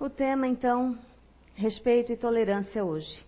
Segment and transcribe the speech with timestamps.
[0.00, 0.96] o tema então,
[1.54, 3.24] respeito e tolerância hoje.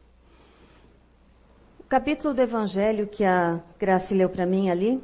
[1.80, 5.02] O capítulo do Evangelho que a Graça leu para mim ali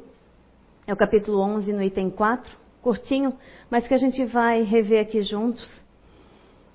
[0.85, 2.49] é o capítulo 11, no item 4,
[2.81, 3.37] curtinho,
[3.69, 5.69] mas que a gente vai rever aqui juntos.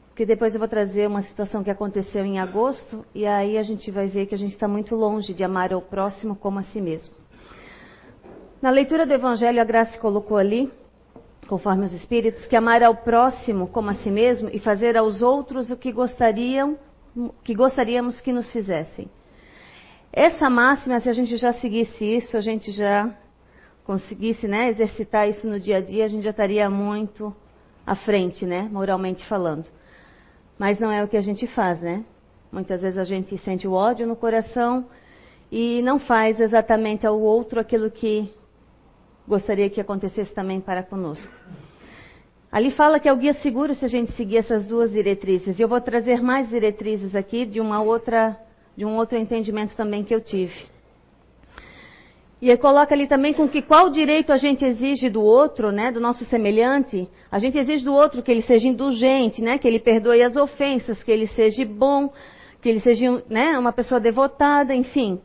[0.09, 3.91] Porque depois eu vou trazer uma situação que aconteceu em agosto e aí a gente
[3.91, 6.83] vai ver que a gente está muito longe de amar ao próximo como a si
[6.83, 7.15] mesmo.
[8.61, 10.71] Na leitura do Evangelho, a Graça colocou ali
[11.47, 15.71] conforme os Espíritos, que amar ao próximo como a si mesmo e fazer aos outros
[15.71, 16.79] o que gostariam,
[17.45, 19.09] que gostaríamos que nos fizessem.
[20.13, 23.11] Essa máxima, se a gente já seguisse isso, a gente já
[23.85, 27.35] conseguisse né, exercitar isso no dia a dia, a gente já estaria muito
[27.87, 29.69] à frente, né, moralmente falando.
[30.59, 32.05] Mas não é o que a gente faz, né?
[32.53, 34.87] Muitas vezes a gente sente o ódio no coração
[35.51, 38.31] e não faz exatamente ao outro aquilo que
[39.33, 41.33] gostaria que acontecesse também para conosco.
[42.51, 45.59] Ali fala que é o guia seguro se a gente seguir essas duas diretrizes.
[45.59, 48.37] E eu vou trazer mais diretrizes aqui de uma outra,
[48.77, 50.71] de um outro entendimento também que eu tive.
[52.43, 55.91] E ele coloca ali também com que qual direito a gente exige do outro, né,
[55.91, 57.09] do nosso semelhante.
[57.31, 61.03] A gente exige do outro que ele seja indulgente, né, que ele perdoe as ofensas,
[61.03, 62.13] que ele seja bom,
[62.61, 65.23] que ele seja né, uma pessoa devotada, enfim.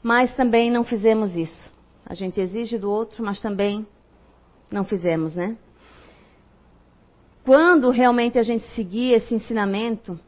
[0.00, 1.77] Mas também não fizemos isso.
[2.08, 3.86] A gente exige do outro, mas também
[4.70, 5.58] não fizemos, né?
[7.44, 10.18] Quando realmente a gente seguir esse ensinamento,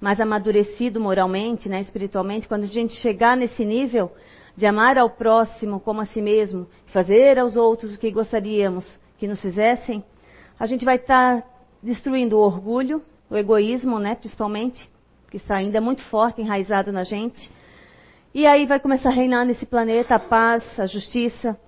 [0.00, 4.10] mais amadurecido moralmente, né, espiritualmente, quando a gente chegar nesse nível
[4.56, 9.28] de amar ao próximo como a si mesmo, fazer aos outros o que gostaríamos que
[9.28, 10.02] nos fizessem,
[10.58, 11.48] a gente vai estar tá
[11.80, 14.90] destruindo o orgulho, o egoísmo, né, principalmente,
[15.30, 17.50] que está ainda muito forte, enraizado na gente,
[18.32, 21.58] e aí vai começar a reinar nesse planeta a paz, a justiça.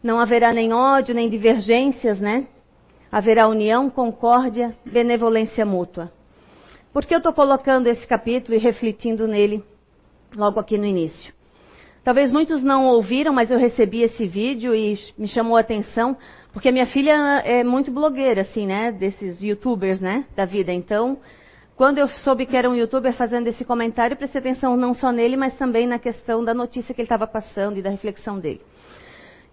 [0.00, 2.46] Não haverá nem ódio, nem divergências, né?
[3.10, 6.12] Haverá união, concórdia, benevolência mútua.
[6.92, 9.62] Por que eu estou colocando esse capítulo e refletindo nele
[10.36, 11.34] logo aqui no início?
[12.04, 16.16] Talvez muitos não ouviram, mas eu recebi esse vídeo e me chamou a atenção,
[16.52, 18.92] porque minha filha é muito blogueira, assim, né?
[18.92, 20.24] Desses youtubers, né?
[20.36, 20.72] Da vida.
[20.72, 21.18] Então,
[21.76, 25.36] quando eu soube que era um youtuber fazendo esse comentário, prestei atenção não só nele,
[25.36, 28.62] mas também na questão da notícia que ele estava passando e da reflexão dele.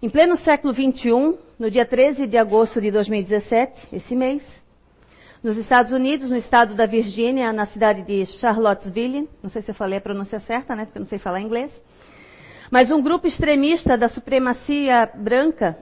[0.02, 4.42] Em pleno século XXI, no dia 13 de agosto de 2017, esse mês,
[5.42, 9.74] nos Estados Unidos, no estado da Virgínia, na cidade de Charlottesville, não sei se eu
[9.74, 11.70] falei a pronúncia certa, né, porque eu não sei falar inglês,
[12.70, 15.78] mas um grupo extremista da supremacia branca,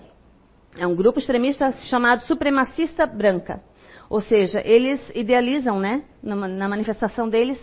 [0.76, 3.60] é um grupo extremista chamado Supremacista Branca,
[4.12, 7.58] ou seja, eles idealizam, né, na manifestação deles,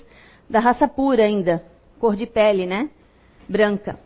[0.50, 1.64] da raça pura ainda,
[2.00, 2.90] cor de pele, né,
[3.48, 4.00] branca.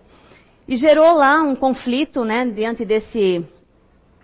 [0.67, 3.47] E gerou lá um conflito, né, diante desse,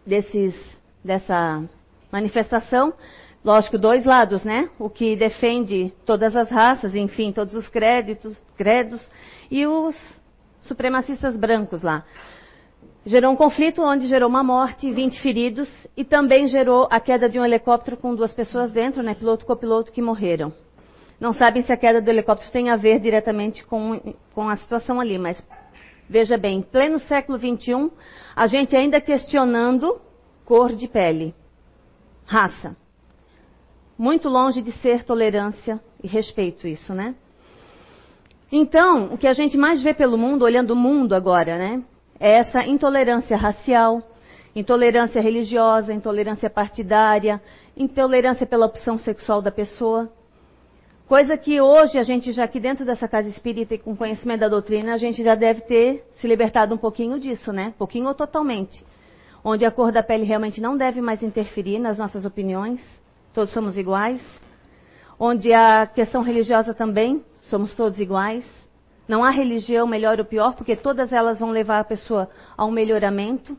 [0.06, 0.54] desses,
[1.02, 1.64] dessa
[2.12, 2.94] manifestação.
[3.42, 4.70] Lógico, dois lados, né?
[4.78, 9.10] O que defende todas as raças, enfim, todos os créditos, credos,
[9.50, 9.96] e os
[10.60, 12.04] supremacistas brancos lá
[13.10, 17.40] gerou um conflito onde gerou uma morte, 20 feridos e também gerou a queda de
[17.40, 20.54] um helicóptero com duas pessoas dentro, né, piloto e copiloto, que morreram.
[21.20, 24.00] Não sabem se a queda do helicóptero tem a ver diretamente com,
[24.32, 25.44] com a situação ali, mas
[26.08, 27.90] veja bem, em pleno século XXI,
[28.36, 30.00] a gente ainda questionando
[30.46, 31.34] cor de pele,
[32.28, 32.78] raça.
[33.98, 37.16] Muito longe de ser tolerância e respeito isso, né?
[38.52, 41.84] Então, o que a gente mais vê pelo mundo, olhando o mundo agora, né?
[42.20, 44.02] É essa intolerância racial,
[44.56, 47.42] intolerância religiosa, intolerância partidária,
[47.78, 50.12] intolerância pela opção sexual da pessoa.
[51.08, 54.50] Coisa que hoje a gente já aqui dentro dessa casa espírita e com conhecimento da
[54.50, 57.74] doutrina, a gente já deve ter se libertado um pouquinho disso, né?
[57.78, 58.84] Pouquinho ou totalmente.
[59.44, 62.80] Onde a cor da pele realmente não deve mais interferir nas nossas opiniões,
[63.34, 64.22] todos somos iguais.
[65.18, 68.46] Onde a questão religiosa também, somos todos iguais.
[69.10, 72.70] Não há religião melhor ou pior, porque todas elas vão levar a pessoa a um
[72.70, 73.58] melhoramento,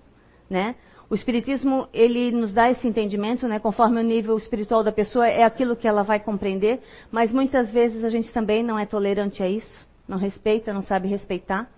[0.49, 0.77] né?
[1.11, 3.59] O espiritismo, ele nos dá esse entendimento, né?
[3.59, 6.81] Conforme o nível espiritual da pessoa, é aquilo que ela vai compreender,
[7.11, 11.09] mas muitas vezes a gente também não é tolerante a isso, não respeita, não sabe
[11.09, 11.69] respeitar.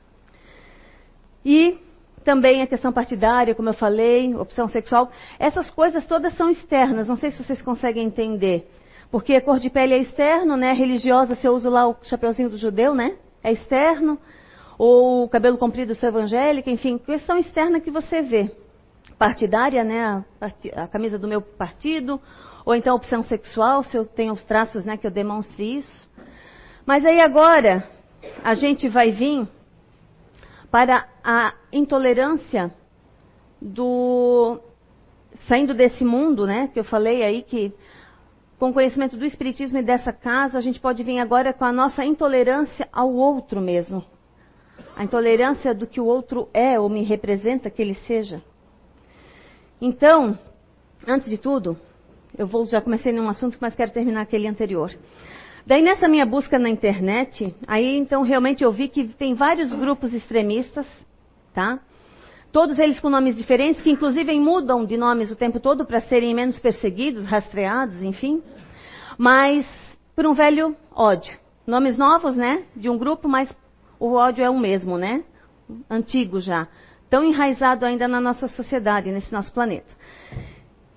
[1.43, 1.79] E
[2.23, 7.17] também a questão partidária, como eu falei, opção sexual, essas coisas todas são externas, não
[7.17, 8.71] sei se vocês conseguem entender.
[9.11, 10.75] Porque cor de pele é externo, né?
[10.75, 13.17] Religiosa, se eu uso lá o chapeuzinho do judeu, né?
[13.43, 14.19] É externo,
[14.79, 18.51] ou o cabelo comprido sou evangélica, enfim, questão externa que você vê.
[19.19, 22.21] Partidária, né, a, a, camisa do meu partido,
[22.65, 26.09] ou então opção sexual, se eu tenho os traços, né, que eu demonstre isso.
[26.85, 27.89] Mas aí agora,
[28.43, 29.47] a gente vai vir
[30.71, 32.73] para a intolerância
[33.61, 34.59] do
[35.47, 37.73] saindo desse mundo, né, que eu falei aí que
[38.63, 41.73] com o conhecimento do Espiritismo e dessa casa, a gente pode vir agora com a
[41.73, 44.05] nossa intolerância ao outro mesmo.
[44.95, 48.41] A intolerância do que o outro é ou me representa que ele seja.
[49.81, 50.39] Então,
[51.05, 51.77] antes de tudo,
[52.39, 54.97] eu vou já comecei num assunto, mas quero terminar aquele anterior.
[55.67, 60.15] Daí nessa minha busca na internet, aí então realmente eu vi que tem vários grupos
[60.15, 60.87] extremistas,
[61.53, 61.81] tá?
[62.53, 66.35] Todos eles com nomes diferentes, que inclusive mudam de nomes o tempo todo para serem
[66.35, 68.43] menos perseguidos, rastreados, enfim.
[69.17, 69.67] Mas
[70.15, 71.35] por um velho ódio.
[71.67, 72.65] Nomes novos, né?
[72.77, 73.51] De um grupo, mas
[73.99, 75.25] o ódio é o mesmo, né?
[75.89, 76.69] Antigo já.
[77.09, 79.91] Tão enraizado ainda na nossa sociedade, nesse nosso planeta.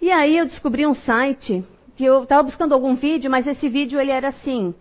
[0.01, 1.63] E aí eu descobri um site
[1.95, 4.75] que eu estava buscando algum vídeo, mas esse vídeo ele era assim.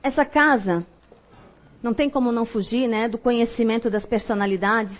[0.05, 0.85] Essa casa
[1.83, 4.95] não tem como não fugir, né, do conhecimento das personalidades,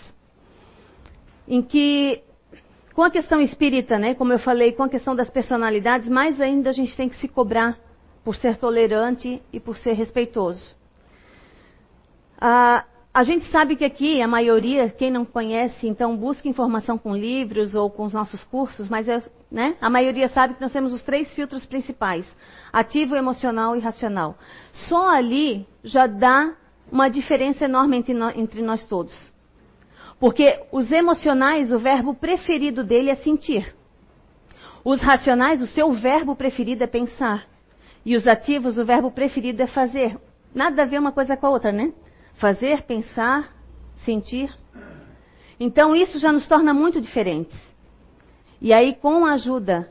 [1.47, 2.23] em que
[2.95, 6.71] com a questão espírita, né, como eu falei, com a questão das personalidades, mais ainda
[6.71, 7.77] a gente tem que se cobrar
[8.23, 10.75] por ser tolerante e por ser respeitoso.
[12.41, 12.83] Ah,
[13.15, 17.73] a gente sabe que aqui a maioria, quem não conhece, então busca informação com livros
[17.73, 19.17] ou com os nossos cursos, mas é,
[19.49, 22.27] né, a maioria sabe que nós temos os três filtros principais:
[22.73, 24.37] ativo, emocional e racional.
[24.89, 26.55] Só ali já dá
[26.91, 29.33] uma diferença enorme entre, no, entre nós todos.
[30.19, 33.73] Porque os emocionais, o verbo preferido dele é sentir.
[34.83, 37.47] Os racionais, o seu verbo preferido é pensar.
[38.05, 40.17] E os ativos, o verbo preferido é fazer.
[40.53, 41.93] Nada a ver uma coisa com a outra, né?
[42.35, 43.53] Fazer, pensar,
[43.97, 44.53] sentir.
[45.59, 47.57] Então isso já nos torna muito diferentes.
[48.61, 49.89] E aí, com a ajuda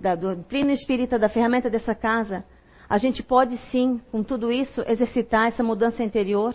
[0.00, 2.44] da doutrina espírita, da ferramenta dessa casa,
[2.88, 6.54] a gente pode sim, com tudo isso, exercitar essa mudança interior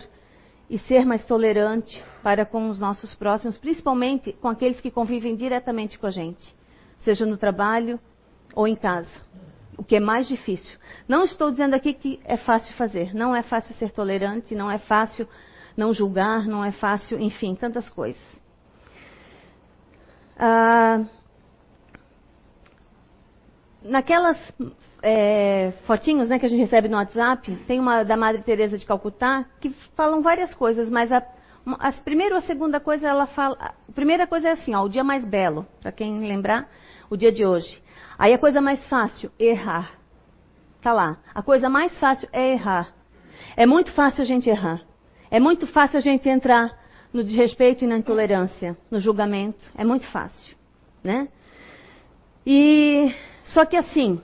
[0.68, 5.98] e ser mais tolerante para com os nossos próximos, principalmente com aqueles que convivem diretamente
[5.98, 6.54] com a gente,
[7.02, 7.98] seja no trabalho
[8.54, 9.28] ou em casa
[9.78, 10.76] o que é mais difícil.
[11.06, 13.14] Não estou dizendo aqui que é fácil fazer.
[13.14, 15.26] Não é fácil ser tolerante, não é fácil
[15.76, 18.20] não julgar, não é fácil, enfim, tantas coisas.
[20.36, 21.04] Ah,
[23.80, 24.36] naquelas
[25.02, 28.84] é, fotinhos né, que a gente recebe no WhatsApp, tem uma da Madre Teresa de
[28.84, 31.22] Calcutá que falam várias coisas, mas a,
[31.78, 33.56] a primeira ou a segunda coisa ela fala.
[33.60, 36.68] A primeira coisa é assim, ó, o dia mais belo, para quem lembrar,
[37.10, 37.82] o dia de hoje.
[38.18, 39.92] Aí a coisa mais fácil, errar.
[40.80, 41.18] Tá lá.
[41.34, 42.92] A coisa mais fácil é errar.
[43.56, 44.82] É muito fácil a gente errar.
[45.30, 46.76] É muito fácil a gente entrar
[47.12, 49.64] no desrespeito e na intolerância, no julgamento.
[49.76, 50.56] É muito fácil,
[51.02, 51.28] né?
[52.46, 54.20] E só que assim,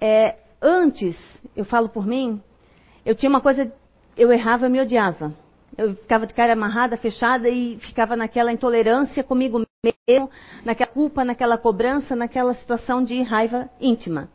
[0.00, 1.16] é, antes,
[1.54, 2.40] eu falo por mim,
[3.04, 3.72] eu tinha uma coisa,
[4.16, 5.34] eu errava, eu me odiava.
[5.76, 10.30] Eu ficava de cara amarrada, fechada e ficava naquela intolerância comigo mesmo,
[10.64, 14.28] naquela culpa, naquela cobrança, naquela situação de raiva íntima.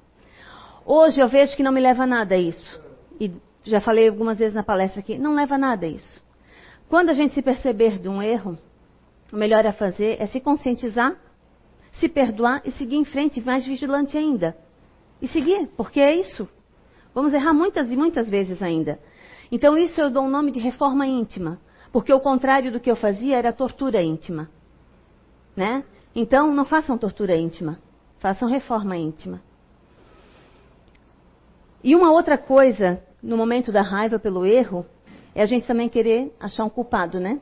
[0.86, 2.80] Hoje eu vejo que não me leva a nada isso.
[3.20, 3.32] E
[3.64, 6.22] já falei algumas vezes na palestra aqui, não leva a nada isso.
[6.88, 8.58] Quando a gente se perceber de um erro,
[9.32, 11.16] o melhor a fazer é se conscientizar,
[11.94, 14.56] se perdoar e seguir em frente, mais vigilante ainda.
[15.22, 16.48] E seguir, porque é isso.
[17.14, 19.00] Vamos errar muitas e muitas vezes ainda.
[19.52, 21.60] Então, isso eu dou o um nome de reforma íntima,
[21.92, 24.50] porque o contrário do que eu fazia era tortura íntima.
[25.56, 25.84] Né?
[26.16, 27.78] Então, não façam tortura íntima,
[28.20, 29.42] façam reforma íntima.
[31.84, 34.86] E uma outra coisa, no momento da raiva pelo erro,
[35.34, 37.42] é a gente também querer achar um culpado, né?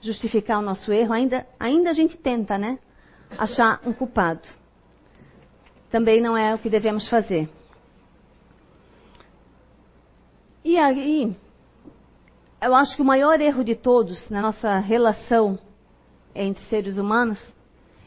[0.00, 2.78] Justificar o nosso erro, ainda, ainda a gente tenta, né?
[3.38, 4.48] Achar um culpado.
[5.90, 7.48] Também não é o que devemos fazer.
[10.64, 11.34] E aí,
[12.60, 15.58] eu acho que o maior erro de todos na nossa relação
[16.34, 17.42] entre seres humanos,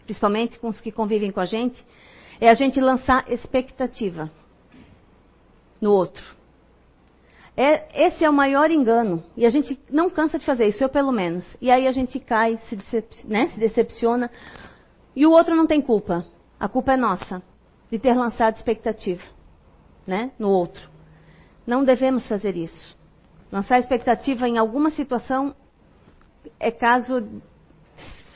[0.06, 1.84] principalmente com os que convivem com a gente,
[2.40, 4.30] é a gente lançar expectativa
[5.82, 6.24] no outro.
[7.58, 9.24] É, esse é o maior engano.
[9.36, 11.58] E a gente não cansa de fazer isso, eu pelo menos.
[11.62, 14.30] E aí a gente cai, se, decep né, se decepciona.
[15.16, 16.26] E o outro não tem culpa.
[16.60, 17.42] A culpa é nossa,
[17.92, 19.24] de ter lançado expectativa
[20.06, 20.93] né, no outro.
[21.66, 22.96] Não devemos fazer isso.
[23.52, 25.56] Lançar expectativa em alguma situação
[26.60, 27.28] é caso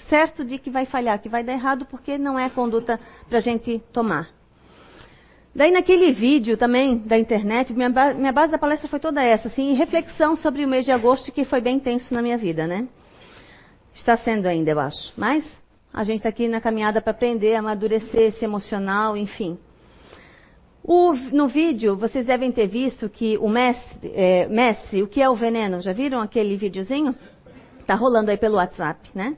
[0.08, 3.38] certo de que vai falhar, que vai dar errado, porque não é a conduta para
[3.40, 4.30] a gente tomar.
[5.54, 9.48] Daí naquele vídeo também da internet, minha, ba minha base da palestra foi toda essa,
[9.48, 12.88] assim, reflexão sobre o mês de agosto que foi bem intenso na minha vida, né?
[13.96, 15.12] Está sendo ainda, eu acho.
[15.18, 15.44] Mas
[15.92, 19.58] a gente está aqui na caminhada para aprender, amadurecer esse emocional, enfim.
[20.88, 24.48] O, no vídeo, vocês devem ter visto que o mestre, é,
[25.04, 25.82] o que é o veneno?
[25.82, 27.14] Já viram aquele videozinho?
[27.82, 29.36] Está rolando aí pelo WhatsApp, né?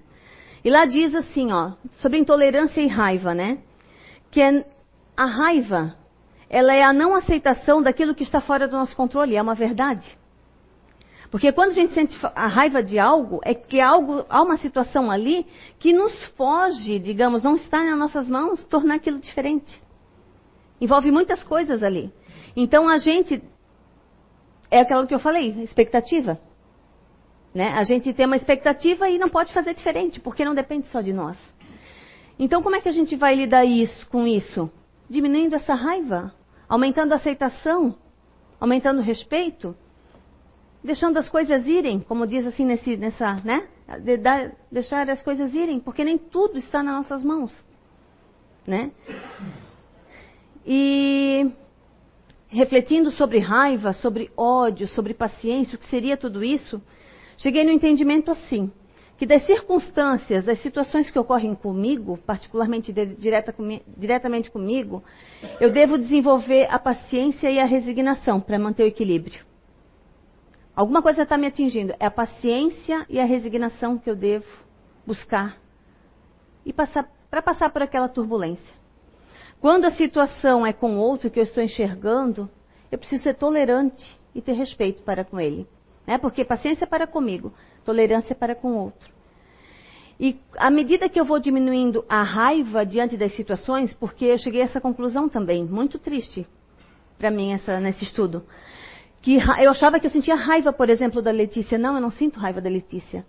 [0.63, 3.57] E lá diz assim, ó, sobre intolerância e raiva, né?
[4.29, 4.63] Que é,
[5.17, 5.95] a raiva
[6.47, 10.07] ela é a não aceitação daquilo que está fora do nosso controle, é uma verdade.
[11.31, 15.09] Porque quando a gente sente a raiva de algo, é que algo, há uma situação
[15.09, 15.47] ali
[15.79, 19.88] que nos foge, digamos, não está nas nossas mãos, tornar aquilo diferente.
[20.79, 22.11] Envolve muitas coisas ali.
[22.55, 23.41] Então a gente,
[24.71, 26.39] é aquilo que eu falei, expectativa.
[27.53, 27.69] Né?
[27.73, 31.11] A gente tem uma expectativa e não pode fazer diferente, porque não depende só de
[31.11, 31.37] nós.
[32.37, 34.71] Então como é que a gente vai lidar isso, com isso?
[35.09, 36.33] Diminuindo essa raiva,
[36.67, 37.95] aumentando a aceitação,
[38.59, 39.75] aumentando o respeito,
[40.83, 43.67] deixando as coisas irem, como diz assim nesse, nessa, né?
[44.01, 44.17] De
[44.71, 47.57] deixar as coisas irem, porque nem tudo está nas nossas mãos,
[48.65, 48.91] né?
[50.71, 51.49] E
[52.47, 56.79] refletindo sobre raiva, sobre ódio, sobre paciência, o que seria tudo isso,
[57.39, 58.71] cheguei no entendimento assim:
[59.17, 63.53] que das circunstâncias, das situações que ocorrem comigo, particularmente direta,
[63.97, 65.03] diretamente comigo,
[65.59, 69.43] eu devo desenvolver a paciência e a resignação para manter o equilíbrio.
[70.75, 71.95] Alguma coisa está me atingindo.
[71.99, 74.45] É a paciência e a resignação que eu devo
[75.03, 75.57] buscar
[76.63, 78.78] e para passar por aquela turbulência.
[79.61, 82.49] Quando a situação é com outro que eu estou enxergando,
[82.91, 85.67] eu preciso ser tolerante e ter respeito para com ele.
[86.07, 86.17] Né?
[86.17, 89.09] Porque paciência é para comigo, tolerância é para com o outro.
[90.19, 94.61] E à medida que eu vou diminuindo a raiva diante das situações, porque eu cheguei
[94.61, 96.45] a essa conclusão também, muito triste
[97.17, 98.43] para mim essa, nesse estudo,
[99.21, 101.77] que eu achava que eu sentia raiva, por exemplo, da Letícia.
[101.77, 103.25] Não, eu não sinto raiva da Letícia.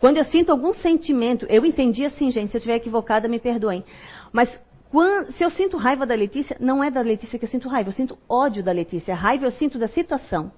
[0.00, 3.84] Quando eu sinto algum sentimento, eu entendi assim, gente, se eu estiver equivocada, me perdoem.
[4.32, 4.50] Mas
[4.94, 7.88] quando, se eu sinto raiva da Letícia, não é da Letícia que eu sinto raiva,
[7.88, 9.12] eu sinto ódio da Letícia.
[9.12, 10.52] A raiva eu sinto da situação.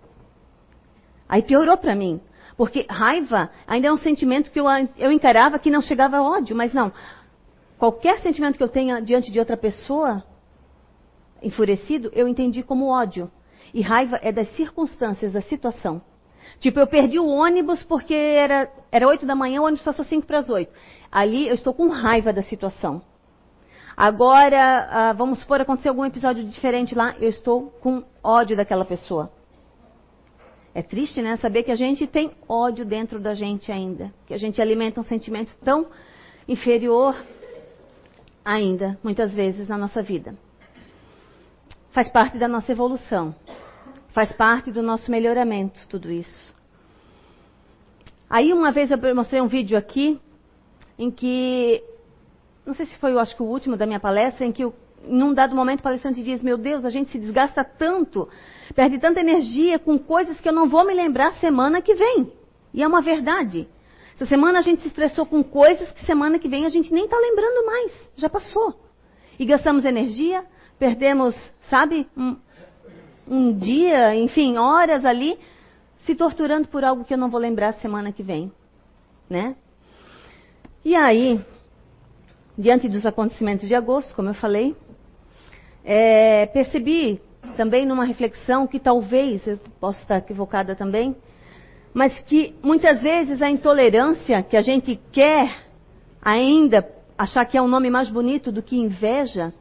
[1.27, 2.21] Aí piorou para mim.
[2.55, 4.67] Porque raiva ainda é um sentimento que eu,
[4.99, 6.93] eu encarava que não chegava a ódio, mas não.
[7.79, 10.23] Qualquer sentimento que eu tenha diante de outra pessoa,
[11.43, 13.31] enfurecido, eu entendi como ódio.
[13.73, 16.03] E raiva é das circunstâncias, da situação.
[16.61, 20.27] Tipo, eu perdi o ônibus porque era, era 8 da manhã, o ônibus passou 5
[20.27, 20.71] para as 8.
[21.11, 23.01] Ali eu estou com raiva da situação.
[23.97, 29.31] Agora, ah, vamos supor, aconteceu algum episódio diferente lá, eu estou com ódio daquela pessoa.
[30.75, 31.37] É triste, né?
[31.39, 34.13] Saber que a gente tem ódio dentro da gente ainda.
[34.27, 35.87] Que a gente alimenta um sentimento tão
[36.47, 37.17] inferior
[38.45, 40.35] ainda, muitas vezes, na nossa vida.
[41.93, 43.35] Faz parte da nossa evolução.
[44.11, 46.55] Faz parte do nosso melhoramento, tudo isso.
[48.29, 50.21] Aí, uma vez eu mostrei um vídeo aqui,
[50.99, 51.83] em que.
[52.67, 54.75] Não sei se foi, eu acho que o último da minha palestra, em que o
[55.07, 58.29] num dado momento o palestrante diz: Meu Deus, a gente se desgasta tanto,
[58.75, 62.33] perde tanta energia com coisas que eu não vou me lembrar semana que vem.
[62.75, 63.69] E é uma verdade.
[64.15, 67.05] Essa semana a gente se estressou com coisas que semana que vem a gente nem
[67.05, 68.11] está lembrando mais.
[68.17, 68.81] Já passou.
[69.39, 70.45] E gastamos energia,
[70.79, 72.37] perdemos, sabe, um,
[73.29, 75.39] um dia, enfim, horas ali,
[75.99, 78.51] se torturando por algo que eu não vou lembrar semana que vem.
[79.29, 79.55] Né?
[80.83, 81.39] E aí,
[82.57, 84.75] diante dos acontecimentos de agosto, como eu falei,
[85.85, 87.21] é, percebi
[87.57, 91.15] também numa reflexão que talvez, eu posso estar equivocada também,
[91.93, 95.65] mas que muitas vezes a intolerância que a gente quer
[96.21, 96.87] ainda
[97.17, 99.53] achar que é um nome mais bonito do que inveja,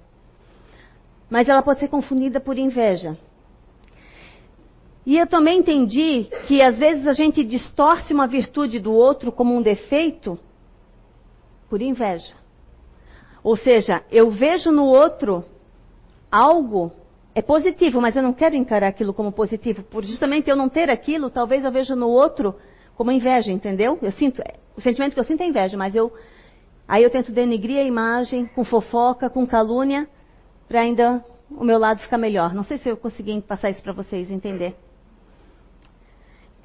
[1.30, 3.18] mas ela pode ser confundida por inveja.
[5.06, 9.56] E eu também entendi que às vezes a gente distorce uma virtude do outro como
[9.56, 10.40] um defeito
[11.70, 12.34] por inveja.
[13.46, 15.46] Ou seja, eu vejo no outro
[16.32, 16.92] algo
[17.36, 19.84] é positivo, mas eu não quero encarar aquilo como positivo.
[19.84, 22.56] Por justamente eu não ter aquilo, talvez eu veja no outro
[22.96, 24.00] como inveja, entendeu?
[24.02, 24.42] Eu sinto,
[24.76, 26.12] o sentimento que eu sinto é inveja, mas eu
[26.88, 30.10] aí eu tento denegrir a imagem com fofoca, com calúnia,
[30.68, 32.52] para ainda o meu lado ficar melhor.
[32.52, 34.76] Não sei se eu consegui passar isso para vocês entender.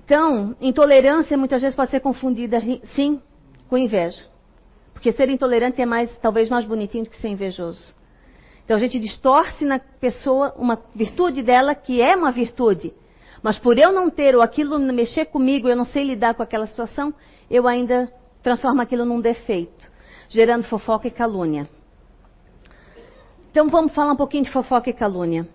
[0.02, 2.58] Então, intolerância muitas vezes pode ser confundida,
[2.94, 3.20] sim,
[3.68, 4.24] com inveja.
[5.00, 7.94] Porque ser intolerante é mais, talvez mais bonitinho do que ser invejoso.
[8.62, 12.92] Então a gente distorce na pessoa uma virtude dela que é uma virtude.
[13.42, 16.66] Mas por eu não ter ou aquilo mexer comigo, eu não sei lidar com aquela
[16.66, 17.14] situação,
[17.50, 19.90] eu ainda transformo aquilo num defeito,
[20.28, 21.66] gerando fofoca e calúnia.
[23.50, 25.48] Então vamos falar um pouquinho de fofoca e calúnia.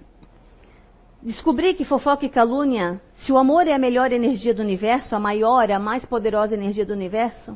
[1.21, 5.19] Descobri que fofoca e calúnia, se o amor é a melhor energia do universo, a
[5.19, 7.55] maior, a mais poderosa energia do universo,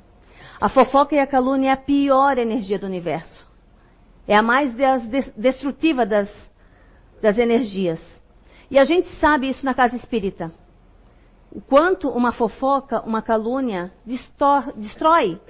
[0.60, 3.48] a fofoca e a calúnia é a pior energia do universo.
[4.28, 4.74] É a mais
[5.36, 6.30] destrutiva das,
[7.22, 8.00] das energias.
[8.70, 10.52] E a gente sabe isso na casa espírita.
[11.52, 13.92] O quanto uma fofoca, uma calúnia,
[14.76, 15.42] destrói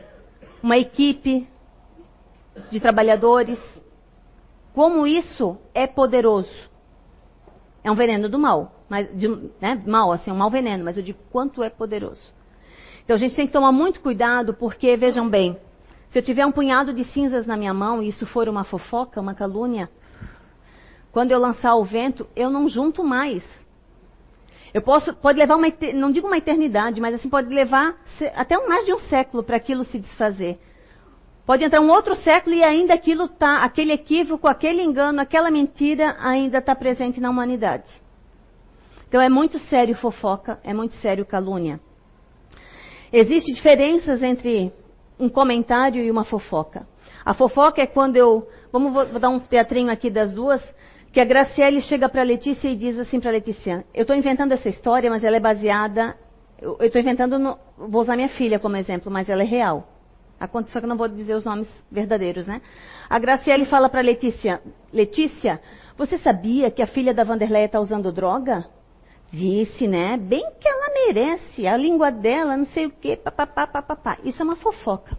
[0.62, 1.48] uma equipe
[2.70, 3.60] de trabalhadores.
[4.74, 6.70] Como isso é poderoso.
[7.84, 8.76] É um veneno do mal.
[8.88, 9.28] Mas, de,
[9.60, 12.34] né, mal, assim, um mau veneno, mas eu digo quanto é poderoso.
[13.10, 15.58] Então a gente tem que tomar muito cuidado, porque, vejam bem,
[16.12, 19.20] se eu tiver um punhado de cinzas na minha mão e isso for uma fofoca,
[19.20, 19.90] uma calúnia,
[21.12, 23.44] quando eu lançar o vento, eu não junto mais.
[24.72, 27.96] Eu posso, pode levar uma, não digo uma eternidade, mas assim pode levar
[28.36, 30.60] até mais de um século para aquilo se desfazer.
[31.48, 36.16] Pode entrar um outro século e ainda aquilo tá, aquele equívoco, aquele engano, aquela mentira
[36.20, 37.90] ainda está presente na humanidade.
[39.08, 41.80] Então é muito sério fofoca, é muito sério calúnia.
[43.12, 44.72] Existem diferenças entre
[45.20, 46.88] um comentário e uma fofoca.
[47.26, 50.62] A fofoca é quando eu, vamos vou dar um teatrinho aqui das duas
[51.12, 54.16] que a Graciele chega para a Letícia e diz assim para a Letícia: Eu estou
[54.16, 56.16] inventando essa história, mas ela é baseada.
[56.62, 57.40] Eu estou inventando.
[57.40, 59.88] No, vou usar minha filha como exemplo, mas ela é real.
[60.68, 62.62] Só que eu não vou dizer os nomes verdadeiros, né?
[63.10, 64.62] A Graciele fala para Letícia:
[64.94, 65.60] Letícia,
[65.98, 68.66] você sabia que a filha da Vanderleia está usando droga?
[69.32, 70.18] Vice, né?
[70.18, 71.68] Bem que ela merece.
[71.68, 74.18] A língua dela, não sei o quê, papapá, papapá.
[74.24, 75.18] Isso é uma fofoca.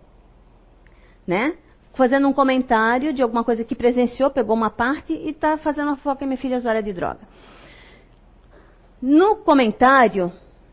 [1.27, 1.57] Né?
[1.95, 5.97] fazendo um comentário de alguma coisa que presenciou, pegou uma parte e está fazendo uma
[5.97, 7.21] fofoca minha filha usuária de droga.
[9.01, 10.33] No comentário,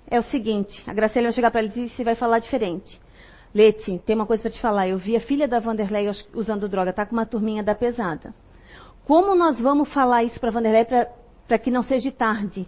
[0.10, 3.00] é o seguinte: a Graciela vai chegar para ele e vai falar diferente.
[3.54, 4.88] Leti, tem uma coisa para te falar.
[4.88, 8.34] Eu vi a filha da Vanderlei usando droga, tá com uma turminha da pesada.
[9.06, 12.68] Como nós vamos falar isso para Vanderlei para que não seja tarde?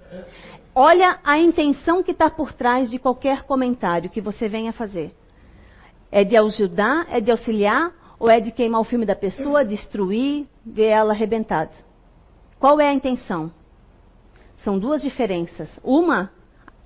[0.74, 5.14] Olha a intenção que está por trás de qualquer comentário que você venha fazer.
[6.12, 10.48] É de ajudar, é de auxiliar ou é de queimar o filme da pessoa, destruir,
[10.66, 11.72] ver ela arrebentada?
[12.60, 13.52] Qual é a intenção?
[14.58, 15.70] São duas diferenças.
[15.84, 16.32] Uma,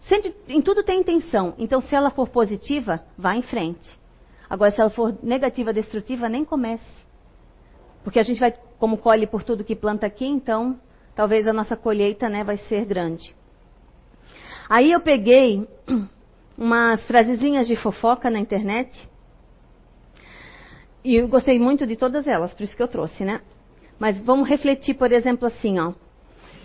[0.02, 1.54] sempre, em tudo tem intenção.
[1.58, 4.00] Então, se ela for positiva, vá em frente.
[4.50, 7.04] Agora, se ela for negativa, destrutiva, nem comece.
[8.04, 10.80] Porque a gente vai, como colhe por tudo que planta aqui, então
[11.16, 13.36] talvez a nossa colheita né, vai ser grande.
[14.74, 15.68] Aí eu peguei
[16.58, 19.08] umas frasezinhas de fofoca na internet
[21.04, 23.42] e eu gostei muito de todas elas, por isso que eu trouxe, né?
[24.00, 25.94] Mas vamos refletir, por exemplo, assim, ó.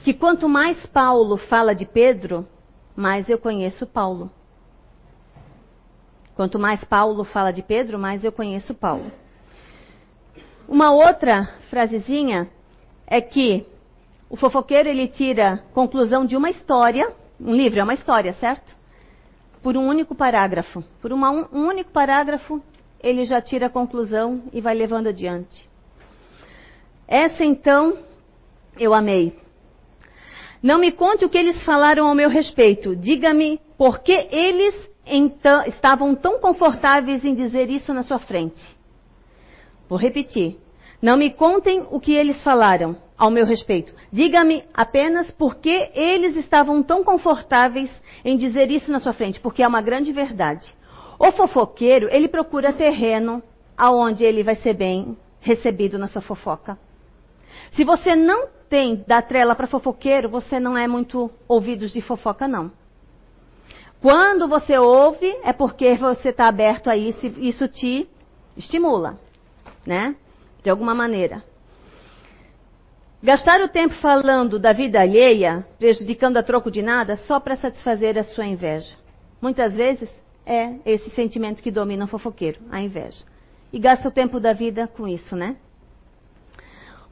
[0.04, 2.48] Que quanto mais Paulo fala de Pedro,
[2.96, 4.30] mais eu conheço Paulo.
[6.34, 9.12] Quanto mais Paulo fala de Pedro, mais eu conheço Paulo.
[10.66, 12.48] Uma outra frasezinha
[13.06, 13.66] é que
[14.30, 18.76] o fofoqueiro ele tira conclusão de uma história, um livro é uma história, certo?
[19.62, 20.82] Por um único parágrafo.
[21.00, 22.62] Por uma, um único parágrafo,
[23.00, 25.68] ele já tira a conclusão e vai levando adiante.
[27.06, 27.98] Essa então
[28.78, 29.36] eu amei.
[30.62, 32.96] Não me conte o que eles falaram ao meu respeito.
[32.96, 38.60] Diga-me por que eles então, estavam tão confortáveis em dizer isso na sua frente.
[39.88, 40.58] Vou repetir.
[41.00, 43.92] Não me contem o que eles falaram ao meu respeito.
[44.12, 47.90] Diga-me apenas por que eles estavam tão confortáveis
[48.24, 50.72] em dizer isso na sua frente, porque é uma grande verdade.
[51.18, 53.42] O fofoqueiro, ele procura terreno
[53.76, 56.78] aonde ele vai ser bem recebido na sua fofoca.
[57.72, 62.46] Se você não tem da trela para fofoqueiro, você não é muito ouvidos de fofoca,
[62.46, 62.70] não.
[64.00, 68.08] Quando você ouve, é porque você está aberto a isso e isso te
[68.56, 69.18] estimula,
[69.84, 70.14] né?
[70.62, 71.42] De alguma maneira.
[73.20, 78.16] Gastar o tempo falando da vida alheia, prejudicando a troco de nada, só para satisfazer
[78.16, 78.96] a sua inveja.
[79.42, 80.08] Muitas vezes
[80.46, 83.24] é esse sentimento que domina o fofoqueiro, a inveja.
[83.72, 85.56] E gasta o tempo da vida com isso, né?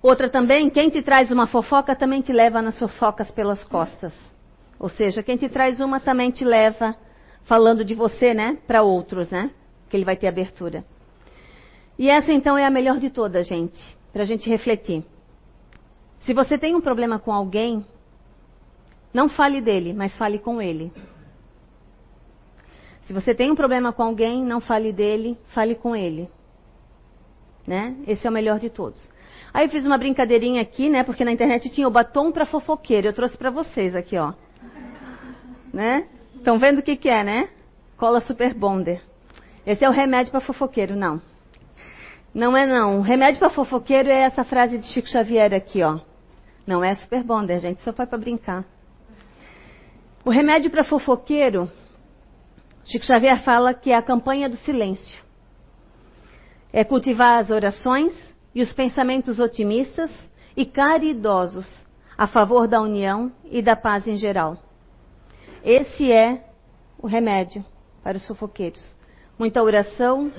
[0.01, 4.15] Outra também, quem te traz uma fofoca também te leva nas fofocas pelas costas.
[4.79, 6.95] Ou seja, quem te traz uma também te leva
[7.45, 9.51] falando de você, né, para outros, né?
[9.91, 10.85] Que ele vai ter abertura.
[11.99, 13.81] E essa então é a melhor de todas, gente,
[14.13, 15.05] para a gente refletir.
[16.27, 17.87] Se você tem um problema com alguém,
[19.15, 20.93] não fale dele, mas fale com ele.
[23.05, 26.29] Se você tem um problema com alguém, não fale dele, fale com ele.
[27.65, 27.97] Né?
[28.09, 29.09] Esse é o melhor de todos.
[29.55, 31.05] Aí eu fiz uma brincadeirinha aqui, né?
[31.05, 33.07] Porque na internet tinha o batom para fofoqueiro.
[33.07, 34.33] Eu trouxe para vocês aqui, ó.
[35.73, 36.09] Né?
[36.35, 37.49] Estão vendo o que, que é, né?
[37.97, 39.01] Cola Super Bonder.
[39.65, 41.23] Esse é o remédio para fofoqueiro, não.
[42.35, 42.99] Não é não.
[42.99, 46.01] O remédio para fofoqueiro é essa frase de Chico Xavier aqui, ó.
[46.67, 48.65] Não é super bonder, gente, só foi para brincar.
[50.25, 51.71] O remédio para fofoqueiro,
[52.85, 55.23] Chico Xavier fala que é a campanha do silêncio.
[56.73, 58.13] É cultivar as orações
[58.55, 60.11] e os pensamentos otimistas
[60.57, 61.69] e caridosos
[62.19, 64.57] a favor da união e da paz em geral.
[65.63, 66.45] Esse é
[66.99, 67.65] o remédio
[68.03, 68.83] para os fofoqueiros.
[69.39, 70.33] Muita oração,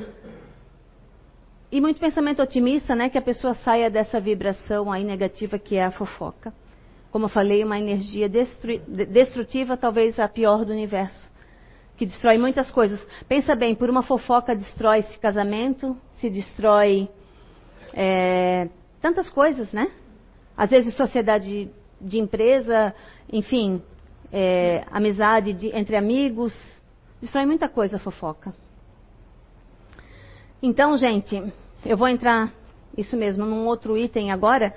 [1.71, 3.09] e muito pensamento otimista, né?
[3.09, 6.53] Que a pessoa saia dessa vibração aí negativa que é a fofoca.
[7.11, 11.29] Como eu falei, uma energia destrutiva, talvez a pior do universo.
[11.97, 13.05] Que destrói muitas coisas.
[13.27, 17.09] Pensa bem, por uma fofoca destrói-se casamento, se destrói
[17.93, 18.69] é,
[19.01, 19.89] tantas coisas, né?
[20.55, 22.93] Às vezes sociedade de empresa,
[23.31, 23.81] enfim,
[24.31, 26.57] é, amizade de, entre amigos,
[27.19, 28.53] destrói muita coisa a fofoca.
[30.61, 31.41] Então, gente,
[31.85, 32.51] eu vou entrar,
[32.97, 34.73] isso mesmo, num outro item agora,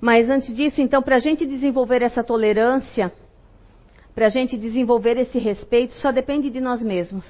[0.00, 3.12] mas antes disso, então, para a gente desenvolver essa tolerância,
[4.14, 7.26] para a gente desenvolver esse respeito, só depende de nós mesmos.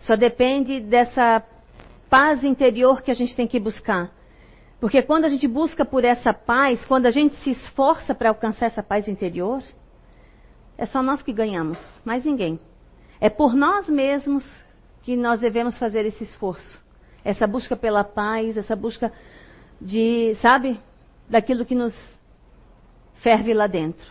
[0.00, 1.42] Só depende dessa
[2.10, 4.12] paz interior que a gente tem que buscar.
[4.78, 8.66] Porque quando a gente busca por essa paz, quando a gente se esforça para alcançar
[8.66, 9.62] essa paz interior,
[10.76, 12.60] é só nós que ganhamos, mais ninguém.
[13.18, 14.44] É por nós mesmos
[15.04, 16.82] que nós devemos fazer esse esforço.
[17.22, 19.12] Essa busca pela paz, essa busca
[19.80, 20.80] de, sabe,
[21.28, 21.94] daquilo que nos
[23.16, 24.06] ferve lá dentro.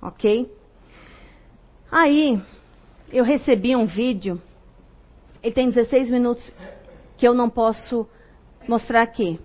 [0.00, 0.50] Ok?
[1.90, 2.40] Aí,
[3.12, 4.40] eu recebi um vídeo,
[5.42, 6.52] e tem 16 minutos
[7.16, 8.08] que eu não posso
[8.68, 9.40] mostrar aqui.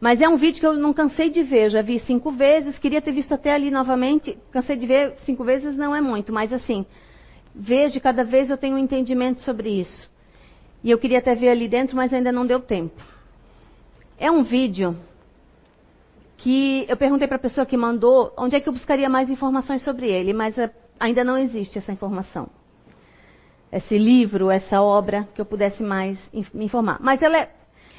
[0.00, 3.02] Mas é um vídeo que eu não cansei de ver, já vi cinco vezes, queria
[3.02, 4.38] ter visto até ali novamente.
[4.50, 6.86] Cansei de ver cinco vezes, não é muito, mas assim,
[7.54, 10.10] vejo cada vez eu tenho um entendimento sobre isso.
[10.82, 13.02] E eu queria até ver ali dentro, mas ainda não deu tempo.
[14.18, 14.96] É um vídeo
[16.36, 19.82] que eu perguntei para a pessoa que mandou onde é que eu buscaria mais informações
[19.82, 22.48] sobre ele, mas eh, ainda não existe essa informação.
[23.70, 26.18] Esse livro, essa obra, que eu pudesse mais
[26.54, 26.98] me informar.
[27.00, 27.50] Mas ela é,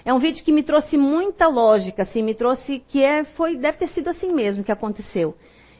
[0.05, 3.77] é um vídeo que me trouxe muita lógica, assim, me trouxe que é, foi, deve
[3.77, 5.35] ter sido assim mesmo que aconteceu.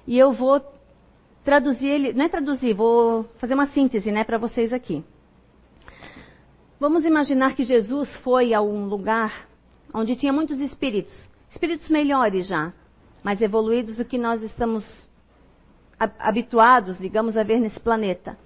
[0.06, 0.62] E eu vou
[1.50, 5.04] traduzir ele, não é traduzir, vou fazer uma síntese, né, para vocês aqui.
[6.80, 9.48] Vamos imaginar que Jesus foi a um lugar
[9.92, 11.12] onde tinha muitos espíritos,
[11.50, 12.72] espíritos melhores já,
[13.24, 14.86] mais evoluídos do que nós estamos
[16.20, 18.38] habituados, digamos, a ver nesse planeta.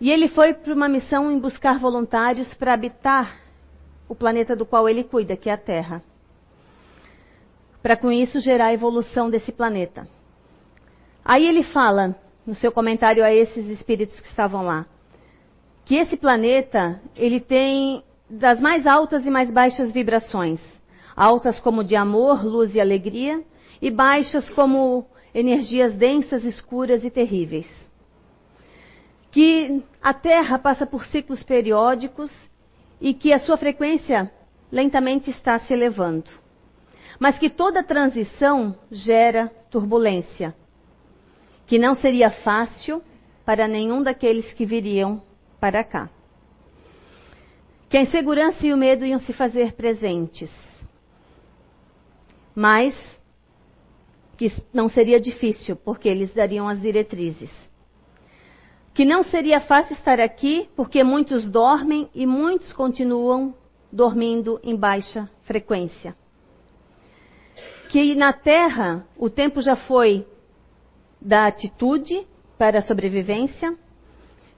[0.00, 3.38] E ele foi para uma missão em buscar voluntários para habitar
[4.08, 6.02] o planeta do qual ele cuida, que é a Terra.
[7.82, 10.08] Para com isso gerar a evolução desse planeta.
[11.24, 14.86] Aí ele fala, no seu comentário a esses espíritos que estavam lá,
[15.84, 20.60] que esse planeta, ele tem das mais altas e mais baixas vibrações.
[21.14, 23.42] Altas como de amor, luz e alegria,
[23.80, 27.66] e baixas como energias densas, escuras e terríveis.
[29.30, 32.30] Que a Terra passa por ciclos periódicos
[33.00, 34.30] e que a sua frequência
[34.70, 36.30] lentamente está se elevando.
[37.18, 40.54] Mas que toda transição gera turbulência,
[41.72, 43.02] que não seria fácil
[43.46, 45.22] para nenhum daqueles que viriam
[45.58, 46.10] para cá.
[47.88, 50.50] Que a insegurança e o medo iam se fazer presentes.
[52.54, 52.94] Mas
[54.36, 57.50] que não seria difícil, porque eles dariam as diretrizes.
[58.92, 63.54] Que não seria fácil estar aqui, porque muitos dormem e muitos continuam
[63.90, 66.14] dormindo em baixa frequência.
[67.88, 70.26] Que na Terra o tempo já foi
[71.24, 72.26] da atitude
[72.58, 73.76] para a sobrevivência,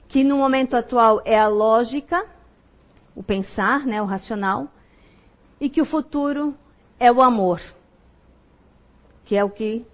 [0.09, 2.25] que no momento atual é a lógica,
[3.15, 4.69] o pensar, né, o racional,
[5.61, 6.55] e que o futuro
[6.99, 7.61] é o amor.
[9.25, 9.87] que é o que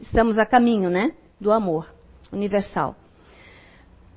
[0.00, 1.14] estamos a caminho, né?
[1.40, 1.90] Do amor
[2.30, 2.94] universal.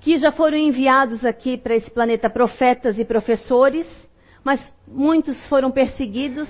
[0.02, 3.88] Que já foram enviados aqui para esse planeta profetas e professores,
[4.44, 6.50] mas muitos foram perseguidos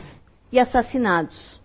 [0.51, 1.61] e assassinados.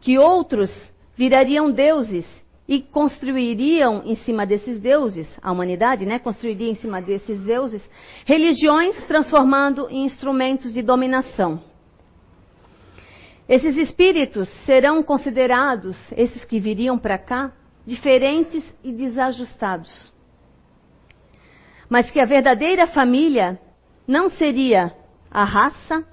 [0.00, 0.74] Que outros
[1.14, 2.26] virariam deuses
[2.70, 7.82] e construiriam em cima desses deuses, a humanidade, né, construiria em cima desses deuses,
[8.24, 11.60] religiões transformando em instrumentos de dominação.
[13.48, 17.52] Esses espíritos serão considerados, esses que viriam para cá,
[17.84, 20.12] diferentes e desajustados.
[21.88, 23.58] Mas que a verdadeira família
[24.06, 24.94] não seria
[25.28, 26.06] a raça,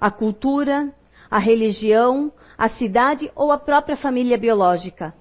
[0.00, 0.90] a cultura,
[1.30, 5.12] a religião, a cidade ou a própria família biológica.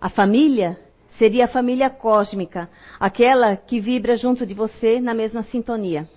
[0.00, 0.78] A família
[1.18, 6.08] seria a família cósmica, aquela que vibra junto de você na mesma sintonia.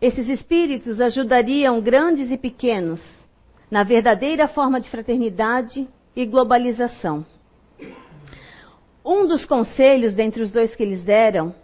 [0.00, 3.02] Esses espíritos ajudariam grandes e pequenos
[3.70, 7.24] na verdadeira forma de fraternidade e globalização.
[9.02, 11.54] Um dos conselhos dentre os dois que eles deram,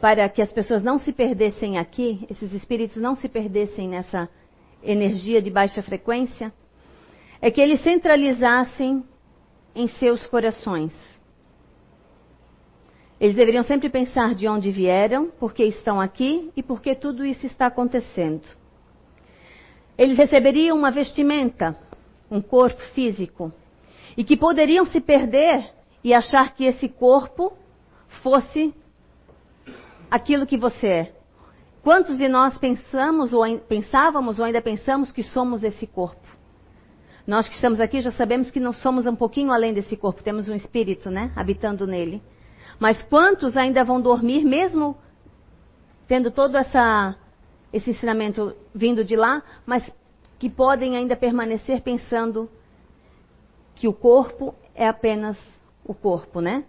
[0.00, 4.28] para que as pessoas não se perdessem aqui, esses espíritos não se perdessem nessa
[4.82, 6.52] energia de baixa frequência,
[7.40, 9.04] é que eles centralizassem
[9.74, 10.92] em seus corações
[13.20, 17.24] eles deveriam sempre pensar de onde vieram, por que estão aqui e por que tudo
[17.24, 18.46] isso está acontecendo.
[19.96, 21.76] Eles receberiam uma vestimenta,
[22.30, 23.52] um corpo físico,
[24.16, 25.68] e que poderiam se perder
[26.04, 27.52] e achar que esse corpo
[28.22, 28.72] fosse
[30.08, 31.12] aquilo que você é.
[31.82, 36.37] Quantos de nós pensamos ou pensávamos ou ainda pensamos que somos esse corpo?
[37.28, 40.48] Nós que estamos aqui já sabemos que não somos um pouquinho além desse corpo, temos
[40.48, 42.22] um espírito, né, habitando nele.
[42.80, 44.96] Mas quantos ainda vão dormir, mesmo
[46.06, 47.14] tendo todo essa,
[47.70, 49.94] esse ensinamento vindo de lá, mas
[50.38, 52.48] que podem ainda permanecer pensando
[53.74, 55.36] que o corpo é apenas
[55.84, 56.64] o corpo, né?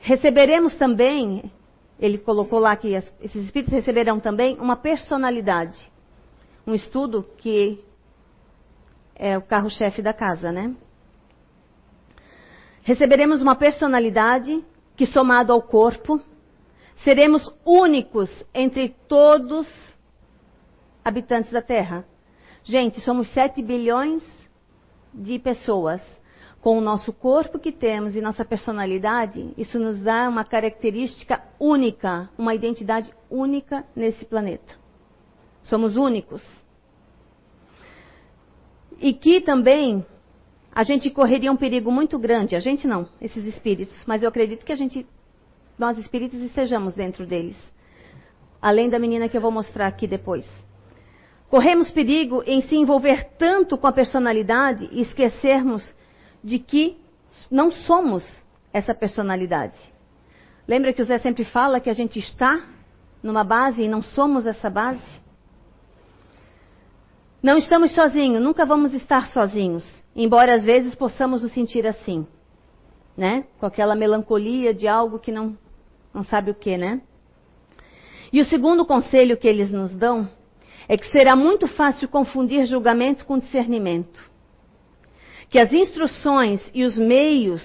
[0.00, 1.50] Receberemos também,
[1.98, 5.78] ele colocou lá que esses espíritos receberão também uma personalidade.
[6.66, 7.88] Um estudo que
[9.20, 10.74] é o carro-chefe da casa, né?
[12.82, 14.64] Receberemos uma personalidade
[14.96, 16.18] que, somado ao corpo,
[17.04, 19.70] seremos únicos entre todos
[21.04, 22.06] habitantes da Terra.
[22.64, 24.24] Gente, somos 7 bilhões
[25.12, 26.00] de pessoas.
[26.62, 32.30] Com o nosso corpo que temos e nossa personalidade, isso nos dá uma característica única,
[32.38, 34.74] uma identidade única nesse planeta.
[35.62, 36.42] Somos únicos.
[39.00, 40.04] E que também
[40.72, 42.54] a gente correria um perigo muito grande.
[42.54, 45.06] A gente não, esses espíritos, mas eu acredito que a gente,
[45.78, 47.56] nós espíritos, estejamos dentro deles.
[48.60, 50.46] Além da menina que eu vou mostrar aqui depois.
[51.48, 55.94] Corremos perigo em se envolver tanto com a personalidade e esquecermos
[56.44, 56.96] de que
[57.50, 58.24] não somos
[58.72, 59.78] essa personalidade.
[60.68, 62.68] Lembra que o Zé sempre fala que a gente está
[63.22, 65.20] numa base e não somos essa base?
[67.42, 72.26] Não estamos sozinhos, nunca vamos estar sozinhos, embora às vezes possamos nos sentir assim,
[73.16, 73.44] né?
[73.58, 75.56] Com aquela melancolia de algo que não,
[76.12, 77.00] não sabe o que, né?
[78.30, 80.28] E o segundo conselho que eles nos dão
[80.86, 84.28] é que será muito fácil confundir julgamento com discernimento.
[85.48, 87.62] Que as instruções e os meios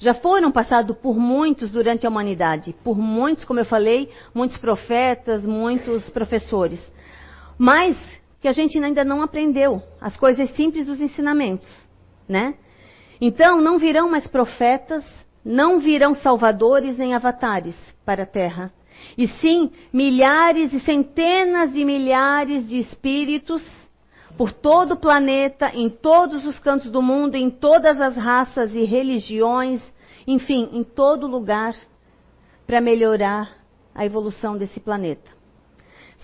[0.00, 5.46] já foram passados por muitos durante a humanidade, por muitos, como eu falei, muitos profetas,
[5.46, 6.80] muitos professores.
[7.56, 7.96] Mas
[8.40, 11.68] que a gente ainda não aprendeu, as coisas simples dos ensinamentos,
[12.28, 12.54] né?
[13.20, 15.04] Então, não virão mais profetas,
[15.44, 18.72] não virão salvadores nem avatares para a terra.
[19.16, 23.64] E sim, milhares e centenas de milhares de espíritos
[24.36, 28.84] por todo o planeta, em todos os cantos do mundo, em todas as raças e
[28.84, 29.82] religiões,
[30.26, 31.74] enfim, em todo lugar,
[32.66, 33.50] para melhorar
[33.94, 35.39] a evolução desse planeta.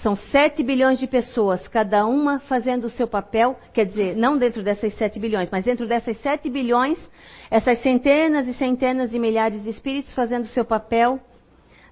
[0.02, 4.62] São 7 bilhões de pessoas, cada uma fazendo o seu papel, quer dizer, não dentro
[4.62, 6.98] dessas 7 bilhões, mas dentro dessas 7 bilhões,
[7.50, 11.18] essas centenas e centenas de milhares de espíritos fazendo o seu papel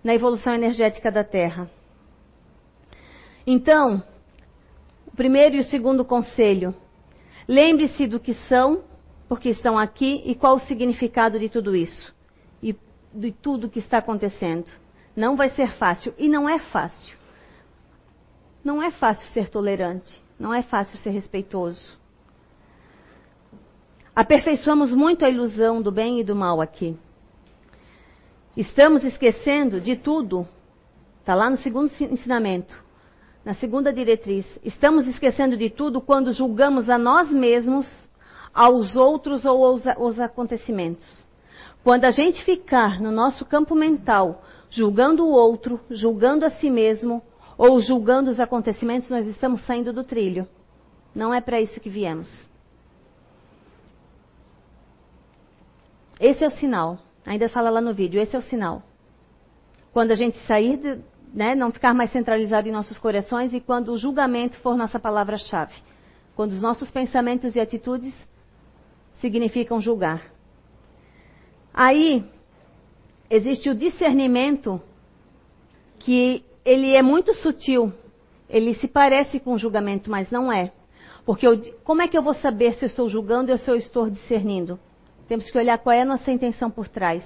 [0.03, 1.69] na evolução energética da Terra.
[3.47, 4.03] Então,
[5.07, 6.75] o primeiro e o segundo conselho.
[7.49, 8.85] Lembre-se do que são,
[9.29, 12.14] porque estão aqui, e qual o significado de tudo isso.
[12.62, 12.77] E
[13.14, 14.71] de tudo que está acontecendo.
[15.17, 17.24] Não vai ser fácil, e não é fácil.
[18.64, 21.96] Não é fácil ser tolerante, não é fácil ser respeitoso.
[24.16, 26.96] Aperfeiçoamos muito a ilusão do bem e do mal aqui.
[28.57, 30.48] Estamos esquecendo de tudo.
[31.20, 32.83] Está lá no segundo ensinamento.
[33.44, 38.09] na segunda diretriz, estamos esquecendo de tudo quando julgamos a nós mesmos,
[38.55, 41.27] aos outros ou aos, aos acontecimentos.
[41.83, 47.22] Quando a gente ficar no nosso campo mental, julgando o outro, julgando a si mesmo
[47.57, 50.47] ou julgando os acontecimentos, nós estamos saindo do trilho.
[51.14, 52.29] Não é para isso que viemos.
[56.19, 56.99] Esse é o sinal.
[57.27, 58.83] Ainda fala lá no vídeo, esse é o sinal.
[59.93, 60.99] Quando a gente sair, de,
[61.33, 65.75] né, não ficar mais centralizado em nossos corações e quando o julgamento for nossa palavra-chave.
[66.35, 68.14] Quando os nossos pensamentos e atitudes
[69.21, 70.23] significam julgar.
[71.73, 72.29] Aí
[73.31, 74.81] existe o discernimento
[75.99, 77.92] que ele é muito sutil.
[78.48, 80.72] Ele se parece com julgamento, mas não é.
[81.24, 83.77] Porque eu, como é que eu vou saber se eu estou julgando ou se eu
[83.77, 84.79] estou discernindo?
[85.27, 87.24] Temos que olhar qual é a nossa intenção por trás.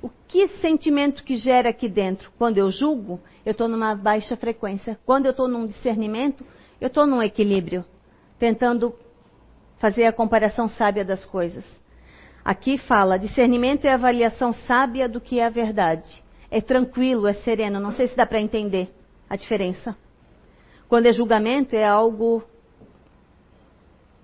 [0.00, 2.30] O que sentimento que gera aqui dentro?
[2.38, 4.98] Quando eu julgo, eu estou numa baixa frequência.
[5.04, 6.44] Quando eu estou num discernimento,
[6.80, 7.84] eu estou num equilíbrio,
[8.38, 8.94] tentando
[9.78, 11.64] fazer a comparação sábia das coisas.
[12.44, 16.23] Aqui fala: discernimento é avaliação sábia do que é a verdade.
[16.54, 17.80] É tranquilo, é sereno.
[17.80, 18.88] Não sei se dá para entender
[19.28, 19.96] a diferença.
[20.88, 22.44] Quando é julgamento, é algo.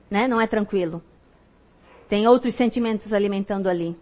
[0.09, 0.29] Né?
[0.29, 1.03] Não é tranquilo.
[2.09, 3.97] Tem outros sentimentos alimentando ali.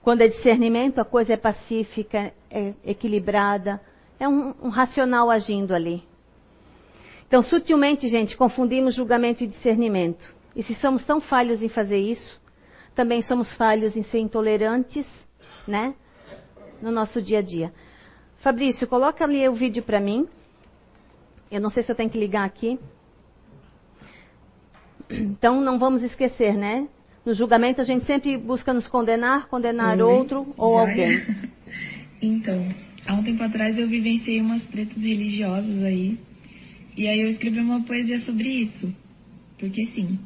[0.00, 3.80] Quando é discernimento, a coisa é pacífica, é equilibrada,
[4.20, 6.04] é um, um racional agindo ali.
[7.26, 10.32] Então, sutilmente, gente, confundimos julgamento e discernimento.
[10.54, 12.40] E se somos tão falhos em fazer isso,
[12.94, 15.04] também somos falhos em ser intolerantes,
[15.66, 15.96] né?
[16.82, 17.72] No nosso dia a dia.
[18.38, 20.26] Fabrício, coloca ali o vídeo para mim.
[21.48, 22.76] Eu não sei se eu tenho que ligar aqui.
[25.08, 26.88] Então, não vamos esquecer, né?
[27.24, 31.22] No julgamento a gente sempre busca nos condenar, condenar Oi, outro ou alguém.
[32.20, 32.66] então,
[33.06, 36.18] há um tempo atrás eu vivenciei umas tretas religiosas aí.
[36.96, 38.92] E aí eu escrevi uma poesia sobre isso.
[39.56, 40.18] Porque sim.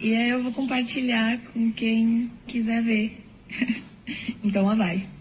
[0.00, 3.12] E aí eu vou compartilhar com quem quiser ver.
[4.42, 5.17] então lá vai.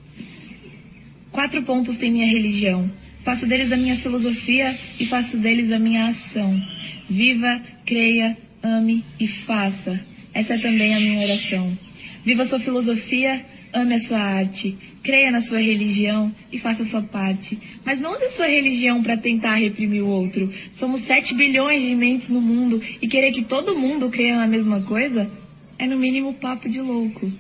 [1.38, 2.90] Quatro pontos tem minha religião.
[3.24, 6.60] Faço deles a minha filosofia e faço deles a minha ação.
[7.08, 10.00] Viva, creia, ame e faça
[10.34, 11.78] essa é também a minha oração.
[12.26, 13.40] Viva sua filosofia,
[13.72, 17.56] ame a sua arte, creia na sua religião e faça a sua parte.
[17.86, 20.52] Mas não use sua religião para tentar reprimir o outro.
[20.80, 24.82] Somos 7 bilhões de mentes no mundo e querer que todo mundo creia na mesma
[24.82, 25.32] coisa
[25.78, 27.32] é no mínimo papo de louco.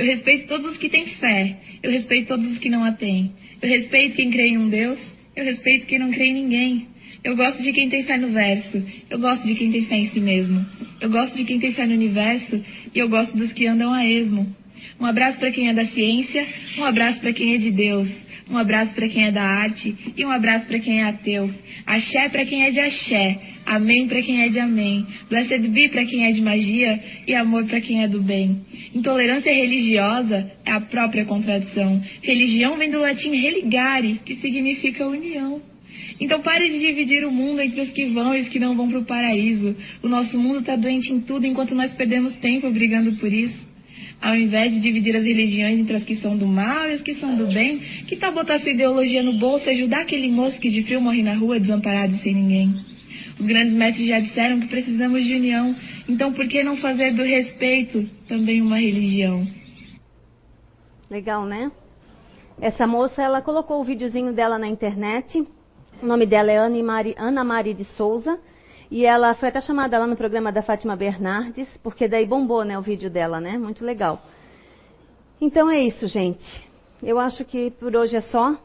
[0.00, 3.32] Eu respeito todos os que têm fé, eu respeito todos os que não a têm.
[3.60, 4.98] Eu respeito quem crê em um Deus,
[5.36, 6.86] eu respeito quem não crê em ninguém.
[7.22, 8.82] Eu gosto de quem tem fé no verso.
[9.10, 10.64] Eu gosto de quem tem fé em si mesmo.
[11.02, 12.64] Eu gosto de quem tem fé no universo.
[12.94, 14.56] E eu gosto dos que andam a esmo.
[14.98, 16.48] Um abraço para quem é da ciência.
[16.78, 18.08] Um abraço para quem é de Deus.
[18.50, 19.96] Um abraço para quem é da arte.
[20.16, 21.48] E um abraço para quem é ateu.
[21.86, 23.38] Axé para quem é de axé.
[23.64, 25.06] Amém para quem é de amém.
[25.28, 27.00] Blessed be para quem é de magia.
[27.28, 28.60] E amor para quem é do bem.
[28.92, 32.02] Intolerância religiosa é a própria contradição.
[32.22, 35.62] Religião vem do latim religare, que significa união.
[36.20, 38.88] Então pare de dividir o mundo entre os que vão e os que não vão
[38.88, 39.76] para o paraíso.
[40.02, 43.69] O nosso mundo está doente em tudo enquanto nós perdemos tempo brigando por isso.
[44.20, 47.14] Ao invés de dividir as religiões entre as que são do mal e as que
[47.14, 50.68] são do bem, que tal botar sua ideologia no bolso e ajudar aquele moço que
[50.68, 52.74] de frio morre na rua desamparado e sem ninguém?
[53.38, 55.74] Os grandes mestres já disseram que precisamos de união,
[56.08, 59.46] então por que não fazer do respeito também uma religião?
[61.10, 61.72] Legal, né?
[62.60, 65.42] Essa moça, ela colocou o videozinho dela na internet
[66.02, 68.38] o nome dela é Ana Mari, Ana Mari de Souza.
[68.90, 72.76] E ela foi até chamada lá no programa da Fátima Bernardes, porque daí bombou né,
[72.76, 73.56] o vídeo dela, né?
[73.56, 74.20] Muito legal.
[75.40, 76.68] Então é isso, gente.
[77.02, 78.56] Eu acho que por hoje é só.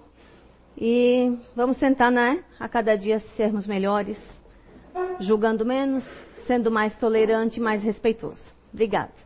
[0.78, 2.44] E vamos tentar, né?
[2.60, 4.18] A cada dia sermos melhores,
[5.20, 6.06] julgando menos,
[6.48, 8.54] sendo mais tolerante e mais respeitoso.
[8.74, 9.25] Obrigada.